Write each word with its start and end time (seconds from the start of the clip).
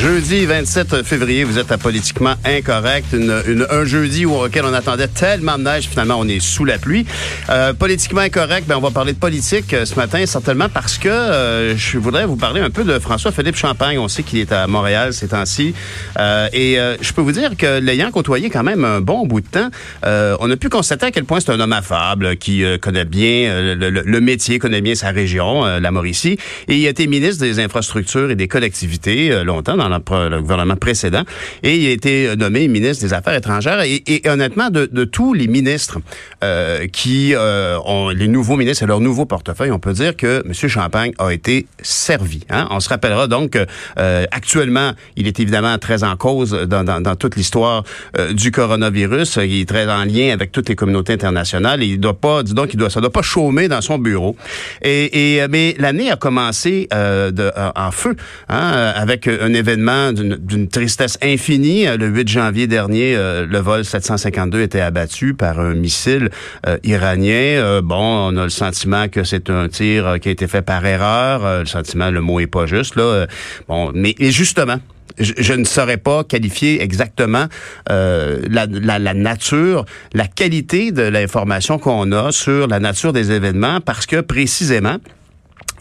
Jeudi 0.00 0.46
27 0.46 1.02
février, 1.02 1.44
vous 1.44 1.58
êtes 1.58 1.76
Politiquement 1.76 2.32
Incorrect, 2.46 3.12
une, 3.12 3.66
un 3.70 3.84
jeudi 3.84 4.24
auquel 4.24 4.64
on 4.64 4.72
attendait 4.72 5.08
tellement 5.08 5.58
de 5.58 5.64
neige, 5.64 5.88
finalement 5.90 6.16
on 6.18 6.26
est 6.26 6.40
sous 6.40 6.64
la 6.64 6.78
pluie. 6.78 7.04
Euh, 7.50 7.74
politiquement 7.74 8.22
Incorrect, 8.22 8.66
ben, 8.66 8.76
on 8.78 8.80
va 8.80 8.92
parler 8.92 9.12
de 9.12 9.18
politique 9.18 9.74
euh, 9.74 9.84
ce 9.84 9.96
matin, 9.96 10.24
certainement 10.24 10.70
parce 10.70 10.96
que 10.96 11.10
euh, 11.10 11.76
je 11.76 11.98
voudrais 11.98 12.24
vous 12.24 12.36
parler 12.36 12.62
un 12.62 12.70
peu 12.70 12.82
de 12.82 12.98
François-Philippe 12.98 13.56
Champagne. 13.56 13.98
On 13.98 14.08
sait 14.08 14.22
qu'il 14.22 14.38
est 14.38 14.52
à 14.52 14.66
Montréal 14.66 15.12
ces 15.12 15.28
temps-ci. 15.28 15.74
et 16.18 16.78
je 17.00 17.12
peux 17.12 17.20
vous 17.20 17.32
dire 17.32 17.54
que 17.58 17.78
l'ayant 17.78 18.10
côtoyé 18.10 18.48
quand 18.48 18.62
même 18.62 18.86
un 18.86 19.02
bon 19.02 19.26
bout 19.26 19.42
de 19.42 19.48
temps, 19.48 19.68
on 20.02 20.50
a 20.50 20.56
pu 20.56 20.70
constater 20.70 21.06
à 21.06 21.10
quel 21.10 21.24
point 21.24 21.40
c'est 21.40 21.52
un 21.52 21.60
homme 21.60 21.74
affable, 21.74 22.38
qui 22.38 22.64
connaît 22.80 23.04
bien 23.04 23.74
le, 23.74 23.90
le, 23.90 24.20
métier, 24.20 24.58
connaît 24.58 24.80
bien 24.80 24.94
sa 24.94 25.10
région, 25.10 25.64
la 25.64 25.90
Mauricie, 25.90 26.38
et 26.68 26.76
il 26.76 26.86
a 26.86 26.90
été 26.90 27.06
ministre 27.06 27.44
des 27.44 27.60
Infrastructures 27.60 28.30
et 28.30 28.36
des 28.36 28.48
collectivités 28.48 29.44
longtemps 29.44 29.76
le 29.98 30.40
gouvernement 30.40 30.76
précédent. 30.76 31.22
Et 31.62 31.76
il 31.76 31.88
a 31.88 31.90
été 31.90 32.36
nommé 32.36 32.68
ministre 32.68 33.04
des 33.04 33.14
Affaires 33.14 33.34
étrangères. 33.34 33.80
Et, 33.82 34.22
honnêtement, 34.26 34.70
de, 34.70 35.04
tous 35.04 35.34
les 35.34 35.48
ministres 35.48 35.98
euh, 36.44 36.86
qui 36.86 37.34
euh, 37.34 37.78
ont 37.84 38.10
les 38.10 38.28
nouveaux 38.28 38.56
ministres 38.56 38.84
et 38.84 38.86
leur 38.86 39.00
nouveau 39.00 39.26
portefeuille, 39.26 39.70
on 39.70 39.78
peut 39.78 39.92
dire 39.92 40.16
que 40.16 40.42
M. 40.44 40.52
Champagne 40.52 41.12
a 41.18 41.30
été 41.30 41.66
servi. 41.82 42.44
Hein. 42.50 42.68
On 42.70 42.80
se 42.80 42.88
rappellera 42.88 43.26
donc 43.26 43.56
euh, 43.56 44.26
actuellement, 44.30 44.92
il 45.16 45.26
est 45.26 45.40
évidemment 45.40 45.76
très 45.78 46.04
en 46.04 46.16
cause 46.16 46.52
dans, 46.52 47.16
toute 47.16 47.36
l'histoire 47.36 47.84
du 48.32 48.50
coronavirus. 48.50 49.38
Il 49.42 49.60
est 49.60 49.68
très 49.68 49.90
en 49.90 50.04
lien 50.04 50.32
avec 50.32 50.52
toutes 50.52 50.68
les 50.68 50.76
communautés 50.76 51.12
internationales. 51.12 51.82
il 51.82 51.98
doit 51.98 52.18
pas, 52.18 52.42
dis 52.42 52.54
donc, 52.54 52.72
il 52.72 52.76
doit, 52.76 52.90
ça 52.90 53.00
doit 53.00 53.10
pas 53.10 53.22
chômer 53.22 53.68
dans 53.68 53.80
son 53.80 53.98
bureau. 53.98 54.36
Et, 54.82 55.36
et 55.36 55.48
mais 55.48 55.74
l'année 55.78 56.10
a 56.10 56.16
commencé 56.16 56.88
en 56.92 57.90
feu 57.90 58.16
hein, 58.48 58.92
avec 58.94 59.26
un 59.26 59.52
événement 59.52 59.69
d'une 59.76 60.68
tristesse 60.68 61.18
infinie. 61.22 61.86
Le 61.96 62.08
8 62.08 62.28
janvier 62.28 62.66
dernier, 62.66 63.14
euh, 63.16 63.46
le 63.46 63.58
vol 63.58 63.84
752 63.84 64.62
était 64.62 64.80
abattu 64.80 65.34
par 65.34 65.58
un 65.60 65.74
missile 65.74 66.30
euh, 66.66 66.78
iranien. 66.84 67.32
Euh, 67.32 67.82
bon, 67.82 67.96
on 68.32 68.36
a 68.36 68.44
le 68.44 68.50
sentiment 68.50 69.08
que 69.08 69.24
c'est 69.24 69.50
un 69.50 69.68
tir 69.68 70.18
qui 70.20 70.28
a 70.28 70.32
été 70.32 70.46
fait 70.46 70.62
par 70.62 70.84
erreur. 70.84 71.60
le 71.60 71.66
sentiment, 71.66 72.10
le 72.10 72.20
mot 72.20 72.40
est 72.40 72.46
pas 72.46 72.66
juste 72.66 72.96
là. 72.96 73.26
bon, 73.68 73.92
mais 73.94 74.14
justement, 74.18 74.78
je, 75.18 75.52
ne 75.52 75.64
saurais 75.64 75.98
pas 75.98 76.24
qualifier 76.24 76.82
exactement 76.82 77.46
la, 77.88 79.14
nature, 79.14 79.84
la 80.14 80.26
qualité 80.26 80.92
de 80.92 81.02
l'information 81.02 81.78
qu'on 81.78 82.12
a 82.12 82.32
sur 82.32 82.68
la 82.68 82.80
nature 82.80 83.12
des 83.12 83.32
événements 83.32 83.80
parce 83.80 84.06
que 84.06 84.20
précisément, 84.20 84.96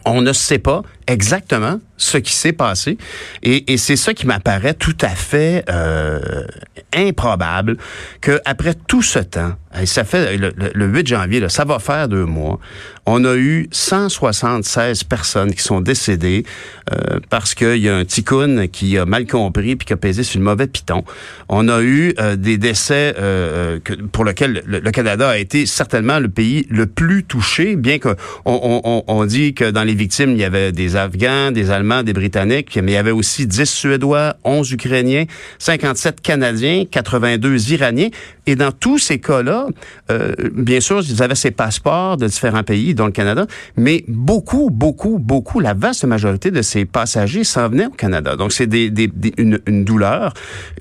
on 0.06 0.22
ne 0.22 0.34
sait 0.34 0.60
pas 0.60 0.84
exactement 1.08 1.80
ce 1.98 2.18
qui 2.18 2.34
s'est 2.34 2.54
passé. 2.54 2.98
Et, 3.44 3.78
c'est 3.78 3.96
ça 3.96 4.14
qui 4.14 4.26
m'apparaît 4.26 4.74
tout 4.74 4.98
à 5.02 5.10
fait 5.10 5.64
euh, 5.70 6.46
improbable 6.94 7.78
que 8.22 8.40
après 8.46 8.74
tout 8.74 9.02
ce 9.02 9.20
temps, 9.20 9.54
ça 9.86 10.04
fait 10.04 10.38
le, 10.38 10.86
8 10.86 11.08
janvier, 11.08 11.48
ça 11.50 11.66
va 11.66 11.80
faire 11.80 12.08
deux 12.08 12.26
mois, 12.26 12.60
on 13.06 13.24
a 13.24 13.36
eu 13.36 13.68
176 13.72 15.04
personnes 15.04 15.54
qui 15.54 15.64
sont 15.64 15.82
décédées 15.82 16.44
euh, 16.92 17.20
parce 17.30 17.56
qu'il 17.56 17.78
y 17.78 17.90
a 17.90 17.96
un 17.96 18.06
ticoun 18.06 18.68
qui 18.68 18.98
a 18.98 19.06
mal 19.06 19.26
compris 19.26 19.76
puis 19.76 19.86
qui 19.86 19.94
a 19.94 19.98
pesé 19.98 20.24
sur 20.24 20.40
le 20.40 20.46
mauvais 20.46 20.68
piton. 20.68 21.04
On 21.50 21.68
a 21.70 21.82
eu 21.82 22.14
euh, 22.20 22.36
des 22.36 22.58
décès 22.58 23.16
que, 23.16 23.94
pour 24.12 24.26
lesquels 24.26 24.64
le, 24.66 24.92
Canada 24.92 25.30
a 25.30 25.38
été 25.38 25.66
certainement 25.66 26.20
le 26.20 26.30
pays 26.30 26.66
le 26.70 26.86
plus 26.86 27.24
touché, 27.24 27.76
bien 27.76 28.00
qu'on 28.00 28.16
on, 28.46 29.04
on 29.08 29.26
dit 29.26 29.54
que 29.54 29.70
dans 29.72 29.84
les 29.84 29.96
victimes, 29.96 30.32
il 30.32 30.38
y 30.38 30.44
avait 30.44 30.72
des 30.72 30.96
Afghans, 30.96 31.52
des 31.52 31.72
Allemands, 31.72 32.04
des 32.04 32.14
Britanniques, 32.14 32.78
mais 32.82 32.92
il 32.92 32.96
y 32.96 32.98
avait 32.98 33.12
aussi 33.12 33.48
10 33.48 33.66
Suédois, 33.66 34.36
11 34.44 34.72
Ukrainiens, 34.72 35.26
57 35.60 36.22
Canadiens, 36.22 36.86
82 36.90 37.72
Iraniens. 37.72 38.10
Et 38.48 38.56
dans 38.56 38.72
tous 38.72 38.98
ces 38.98 39.20
cas-là, 39.20 39.59
euh, 40.12 40.34
bien 40.54 40.80
sûr, 40.80 41.02
ils 41.02 41.22
avaient 41.24 41.36
ces 41.36 41.52
passeports 41.52 42.18
de 42.18 42.28
différents 42.28 42.64
pays, 42.64 42.94
dont 42.94 43.06
le 43.06 43.12
Canada, 43.12 43.46
mais 43.78 44.04
beaucoup, 44.08 44.70
beaucoup, 44.70 45.20
beaucoup, 45.20 45.60
la 45.60 45.74
vaste 45.74 46.06
majorité 46.06 46.52
de 46.52 46.62
ces 46.62 46.86
passagers 46.86 47.44
s'en 47.44 47.70
venaient 47.70 47.88
au 47.88 47.92
Canada. 47.92 48.36
Donc, 48.36 48.52
c'est 48.52 48.70
une, 48.74 49.84
douleur 49.86 50.34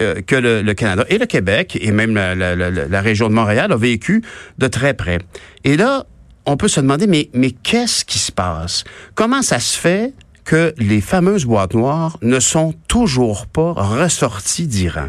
euh, 0.02 0.20
que 0.26 0.36
le, 0.36 0.72
Canada 0.74 1.04
et 1.08 1.18
le 1.18 1.26
Québec, 1.26 1.78
et 1.80 1.90
même 1.92 2.14
la, 2.14 3.00
région 3.00 3.28
de 3.28 3.34
Montréal, 3.34 3.72
ont 3.72 3.76
vécu 3.76 4.22
de 4.58 4.66
très 4.66 4.94
près. 4.94 5.18
Et 5.64 5.76
là, 5.76 6.04
on 6.46 6.56
peut 6.56 6.68
se 6.68 6.80
demander, 6.80 7.06
mais, 7.06 7.30
mais 7.34 7.50
qu'est-ce 7.50 8.04
qui 8.04 8.18
se 8.18 8.32
passe? 8.32 8.84
Comment 9.14 9.42
ça 9.42 9.60
se 9.60 9.78
fait 9.78 10.14
que 10.44 10.72
les 10.78 11.02
fameuses 11.02 11.44
boîtes 11.44 11.74
noires 11.74 12.16
ne 12.22 12.40
sont 12.40 12.74
toujours 12.88 13.46
pas 13.46 13.72
ressorties 13.72 14.66
d'Iran? 14.66 15.08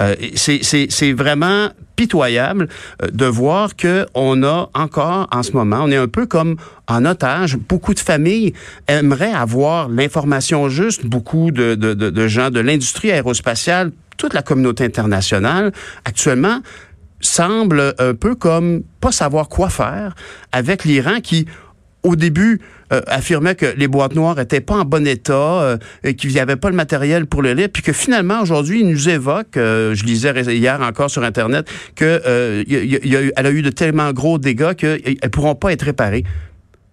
Euh, 0.00 0.14
c'est 0.34 1.12
vraiment 1.12 1.68
pitoyable 1.98 2.68
euh, 3.02 3.08
de 3.12 3.26
voir 3.26 3.74
que 3.74 4.06
on 4.14 4.44
a 4.44 4.70
encore 4.72 5.26
en 5.32 5.42
ce 5.42 5.50
moment, 5.50 5.80
on 5.82 5.90
est 5.90 5.96
un 5.96 6.06
peu 6.06 6.26
comme 6.26 6.54
en 6.86 7.04
otage. 7.04 7.56
Beaucoup 7.56 7.92
de 7.92 7.98
familles 7.98 8.52
aimeraient 8.86 9.32
avoir 9.32 9.88
l'information 9.88 10.68
juste. 10.68 11.04
Beaucoup 11.04 11.50
de, 11.50 11.74
de, 11.74 11.94
de, 11.94 12.10
de 12.10 12.28
gens 12.28 12.50
de 12.50 12.60
l'industrie 12.60 13.10
aérospatiale, 13.10 13.90
toute 14.16 14.32
la 14.32 14.42
communauté 14.42 14.84
internationale 14.84 15.72
actuellement 16.04 16.60
semble 17.20 17.94
un 17.98 18.14
peu 18.14 18.36
comme 18.36 18.82
pas 19.00 19.10
savoir 19.10 19.48
quoi 19.48 19.68
faire 19.68 20.14
avec 20.52 20.84
l'Iran 20.84 21.18
qui 21.20 21.46
au 22.04 22.14
début, 22.14 22.60
euh, 22.92 23.00
affirmait 23.06 23.54
que 23.54 23.66
les 23.76 23.88
boîtes 23.88 24.14
noires 24.14 24.38
étaient 24.40 24.60
pas 24.60 24.76
en 24.76 24.84
bon 24.84 25.06
état, 25.06 25.32
euh, 25.32 25.76
et 26.04 26.14
qu'il 26.14 26.30
n'y 26.30 26.40
avait 26.40 26.56
pas 26.56 26.70
le 26.70 26.76
matériel 26.76 27.26
pour 27.26 27.42
le 27.42 27.52
lire, 27.52 27.68
puis 27.72 27.82
que 27.82 27.92
finalement, 27.92 28.40
aujourd'hui, 28.40 28.80
il 28.80 28.88
nous 28.88 29.08
évoque, 29.08 29.56
euh, 29.56 29.94
je 29.94 30.04
lisais 30.04 30.32
hier 30.54 30.80
encore 30.80 31.10
sur 31.10 31.22
Internet, 31.22 31.68
que 31.94 32.22
elle 33.36 33.46
a 33.46 33.50
eu 33.50 33.62
de 33.62 33.70
tellement 33.70 34.12
gros 34.12 34.38
dégâts 34.38 34.74
qu'elles 34.74 35.30
pourront 35.30 35.54
pas 35.54 35.72
être 35.72 35.82
réparées. 35.82 36.24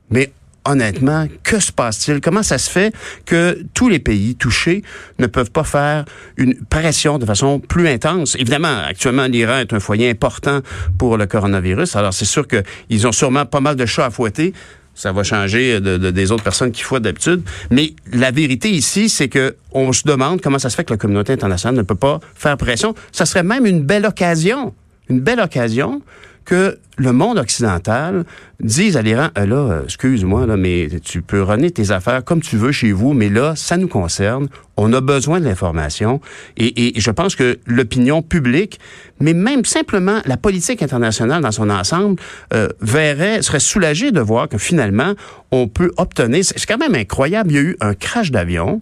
Mais 0.09 0.31
honnêtement, 0.66 1.28
que 1.44 1.59
se 1.59 1.72
passe-t-il? 1.72 2.19
Comment 2.19 2.44
ça 2.44 2.57
se 2.57 2.69
fait 2.69 2.94
que 3.25 3.63
tous 3.73 3.88
les 3.88 4.00
pays 4.00 4.35
touchés 4.35 4.83
ne 5.19 5.27
peuvent 5.27 5.51
pas 5.51 5.63
faire 5.63 6.06
une 6.38 6.56
pression 6.66 7.17
de 7.17 7.25
façon 7.25 7.59
plus 7.59 7.88
intense? 7.88 8.35
Évidemment, 8.35 8.81
actuellement, 8.88 9.25
l'Iran 9.25 9.59
est 9.59 9.73
un 9.73 9.79
foyer 9.79 10.09
important 10.09 10.62
pour 10.97 11.17
le 11.17 11.27
coronavirus. 11.27 11.95
Alors, 11.95 12.13
c'est 12.13 12.25
sûr 12.25 12.47
qu'ils 12.47 13.07
ont 13.07 13.12
sûrement 13.12 13.45
pas 13.45 13.62
mal 13.62 13.75
de 13.75 13.85
chats 13.85 14.07
à 14.07 14.09
fouetter 14.09 14.53
ça 14.95 15.11
va 15.11 15.23
changer 15.23 15.79
de, 15.79 15.97
des 15.97 16.31
autres 16.31 16.44
personnes 16.44 16.72
qui 16.72 16.81
fouettent 16.81 17.03
d'habitude. 17.03 17.44
Mais 17.69 17.94
la 18.11 18.31
vérité 18.31 18.72
ici, 18.72 19.09
c'est 19.09 19.28
que 19.28 19.56
on 19.72 19.91
se 19.91 20.03
demande 20.07 20.41
comment 20.41 20.57
ça 20.57 20.69
se 20.69 20.75
fait 20.75 20.85
que 20.85 20.94
la 20.94 20.97
communauté 20.97 21.33
internationale 21.33 21.75
ne 21.75 21.83
peut 21.83 21.95
pas 21.95 22.19
faire 22.33 22.57
pression. 22.57 22.95
Ça 23.11 23.25
serait 23.25 23.44
même 23.44 23.66
une 23.66 23.83
belle 23.83 24.06
occasion, 24.06 24.73
une 25.09 25.19
belle 25.19 25.41
occasion 25.41 26.01
que 26.45 26.78
le 26.97 27.11
monde 27.11 27.38
occidental 27.38 28.23
dise 28.61 28.95
à 28.95 29.01
l'Iran, 29.01 29.28
euh, 29.38 29.45
là, 29.45 29.56
euh, 29.56 29.83
excuse-moi, 29.83 30.45
là, 30.45 30.56
mais 30.56 30.88
tu 31.03 31.22
peux 31.22 31.41
runner 31.41 31.72
tes 31.72 31.91
affaires 31.91 32.23
comme 32.23 32.41
tu 32.41 32.56
veux 32.56 32.72
chez 32.72 32.91
vous, 32.91 33.13
mais 33.13 33.29
là, 33.29 33.53
ça 33.56 33.75
nous 33.75 33.88
concerne. 33.88 34.47
On 34.78 34.94
a 34.94 35.01
besoin 35.01 35.39
de 35.39 35.45
l'information. 35.45 36.22
Et, 36.56 36.97
et, 36.97 37.00
je 37.00 37.11
pense 37.11 37.35
que 37.35 37.59
l'opinion 37.66 38.22
publique, 38.22 38.79
mais 39.19 39.33
même 39.33 39.66
simplement 39.66 40.22
la 40.25 40.38
politique 40.38 40.81
internationale 40.81 41.41
dans 41.41 41.51
son 41.51 41.69
ensemble, 41.69 42.22
euh, 42.53 42.69
verrait, 42.79 43.41
serait 43.41 43.59
soulagée 43.59 44.12
de 44.12 44.22
voir 44.22 44.47
que 44.47 44.57
finalement, 44.57 45.13
on 45.51 45.67
peut 45.67 45.91
obtenir. 45.97 46.45
C'est 46.45 46.66
quand 46.66 46.77
même 46.77 46.95
incroyable. 46.95 47.51
Il 47.51 47.56
y 47.56 47.59
a 47.59 47.62
eu 47.62 47.77
un 47.81 47.94
crash 47.94 48.31
d'avion. 48.31 48.81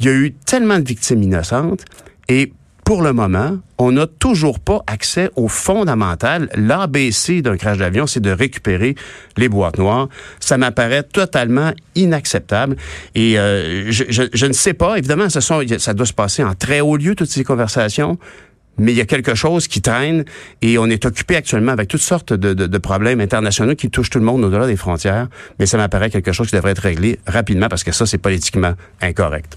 Il 0.00 0.06
y 0.06 0.08
a 0.08 0.12
eu 0.12 0.32
tellement 0.32 0.78
de 0.78 0.84
victimes 0.84 1.22
innocentes. 1.22 1.84
Et 2.28 2.52
pour 2.86 3.02
le 3.02 3.12
moment, 3.12 3.58
on 3.78 3.90
n'a 3.90 4.06
toujours 4.06 4.60
pas 4.60 4.80
accès 4.86 5.28
au 5.34 5.48
fondamental. 5.48 6.48
L'ABC 6.54 7.42
d'un 7.42 7.56
crash 7.56 7.78
d'avion, 7.78 8.06
c'est 8.06 8.20
de 8.20 8.30
récupérer 8.30 8.94
les 9.36 9.48
boîtes 9.48 9.78
noires. 9.78 10.08
Ça 10.38 10.56
m'apparaît 10.56 11.02
totalement 11.02 11.72
inacceptable. 11.96 12.76
Et 13.16 13.40
euh, 13.40 13.90
je, 13.90 14.46
ne 14.46 14.52
sais 14.52 14.72
pas, 14.72 14.98
évidemment, 14.98 15.28
ça, 15.28 15.40
ça 15.40 15.94
doit 15.94 16.06
se 16.06 16.12
passer 16.12 16.44
en 16.44 16.54
très 16.54 16.80
haut 16.80 16.96
lieu, 16.96 17.16
toutes 17.16 17.30
ces 17.30 17.44
conversations 17.44 18.18
mais 18.78 18.92
il 18.92 18.98
y 18.98 19.00
a 19.00 19.06
quelque 19.06 19.34
chose 19.34 19.68
qui 19.68 19.80
traîne 19.80 20.26
et 20.60 20.76
on 20.76 20.84
est 20.84 21.06
occupé 21.06 21.34
actuellement 21.34 21.72
avec 21.72 21.88
toutes 21.88 22.02
sortes 22.02 22.34
de, 22.34 22.52
de, 22.52 22.78
problèmes 22.78 23.22
internationaux 23.22 23.74
qui 23.74 23.88
touchent 23.88 24.10
tout 24.10 24.18
le 24.18 24.24
monde 24.26 24.44
au-delà 24.44 24.66
des 24.66 24.76
frontières. 24.76 25.28
Mais 25.58 25.64
ça 25.64 25.78
m'apparaît 25.78 26.10
quelque 26.10 26.30
chose 26.30 26.50
qui 26.50 26.56
devrait 26.56 26.72
être 26.72 26.80
réglé 26.80 27.18
rapidement 27.26 27.68
parce 27.68 27.84
que 27.84 27.92
ça, 27.92 28.04
c'est 28.04 28.18
politiquement 28.18 28.74
incorrect. 29.00 29.56